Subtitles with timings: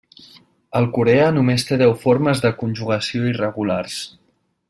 [0.79, 4.01] El coreà només té deu formes de conjugació irregulars.